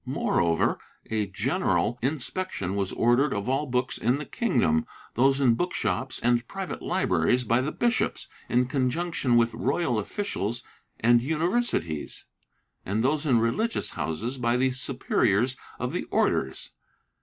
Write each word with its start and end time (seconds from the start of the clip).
Moreover, 0.03 0.79
a 1.11 1.27
general 1.27 1.99
inspection 2.01 2.73
was 2.75 2.91
ordered 2.91 3.35
of 3.35 3.47
all 3.47 3.67
books 3.67 3.99
in 3.99 4.17
the 4.17 4.25
kingdom; 4.25 4.87
those 5.13 5.39
in 5.39 5.53
book 5.53 5.75
shops 5.75 6.19
and 6.19 6.47
private 6.47 6.81
libraries 6.81 7.43
by 7.43 7.61
the 7.61 7.71
bishops, 7.71 8.27
in 8.49 8.65
conjunction 8.65 9.37
with 9.37 9.53
royal 9.53 9.99
officials 9.99 10.63
and 11.01 11.21
universities, 11.21 12.25
and 12.83 13.03
those 13.03 13.27
in 13.27 13.37
religious 13.37 13.91
houses 13.91 14.39
by 14.39 14.57
the 14.57 14.71
superiors 14.71 15.55
of 15.77 15.93
the 15.93 16.05
Orders. 16.05 16.71